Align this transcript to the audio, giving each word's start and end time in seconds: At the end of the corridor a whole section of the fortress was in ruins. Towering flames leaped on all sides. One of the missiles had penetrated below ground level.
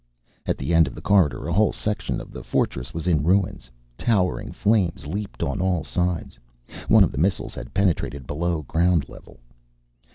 At 0.47 0.57
the 0.57 0.73
end 0.73 0.87
of 0.87 0.95
the 0.95 1.01
corridor 1.01 1.47
a 1.47 1.53
whole 1.53 1.71
section 1.71 2.19
of 2.19 2.31
the 2.31 2.43
fortress 2.43 2.91
was 2.91 3.05
in 3.05 3.23
ruins. 3.23 3.69
Towering 3.99 4.51
flames 4.51 5.05
leaped 5.05 5.43
on 5.43 5.61
all 5.61 5.83
sides. 5.83 6.39
One 6.87 7.03
of 7.03 7.11
the 7.11 7.19
missiles 7.19 7.53
had 7.53 7.71
penetrated 7.75 8.25
below 8.25 8.63
ground 8.63 9.09
level. 9.09 9.39